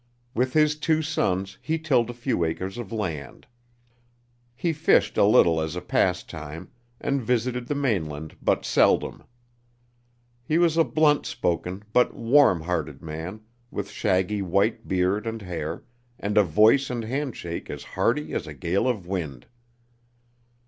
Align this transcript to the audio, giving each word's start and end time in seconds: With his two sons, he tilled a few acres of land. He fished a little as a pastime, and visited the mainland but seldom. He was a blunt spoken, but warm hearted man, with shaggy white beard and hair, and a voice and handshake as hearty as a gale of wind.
With 0.33 0.53
his 0.53 0.75
two 0.77 1.03
sons, 1.03 1.59
he 1.61 1.77
tilled 1.77 2.09
a 2.09 2.13
few 2.15 2.43
acres 2.43 2.79
of 2.79 2.91
land. 2.91 3.45
He 4.55 4.73
fished 4.73 5.15
a 5.15 5.23
little 5.25 5.61
as 5.61 5.75
a 5.75 5.79
pastime, 5.81 6.71
and 6.99 7.21
visited 7.21 7.67
the 7.67 7.75
mainland 7.75 8.35
but 8.41 8.65
seldom. 8.65 9.25
He 10.43 10.57
was 10.57 10.75
a 10.75 10.83
blunt 10.83 11.27
spoken, 11.27 11.83
but 11.93 12.15
warm 12.15 12.61
hearted 12.61 13.03
man, 13.03 13.41
with 13.69 13.91
shaggy 13.91 14.41
white 14.41 14.87
beard 14.87 15.27
and 15.27 15.43
hair, 15.43 15.83
and 16.17 16.35
a 16.35 16.41
voice 16.43 16.89
and 16.89 17.03
handshake 17.03 17.69
as 17.69 17.83
hearty 17.83 18.33
as 18.33 18.47
a 18.47 18.55
gale 18.55 18.87
of 18.87 19.05
wind. 19.05 19.45